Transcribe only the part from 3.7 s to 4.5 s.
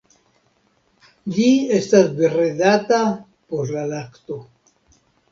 la lakto.